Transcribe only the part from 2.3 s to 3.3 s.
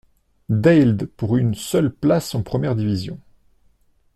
en première division.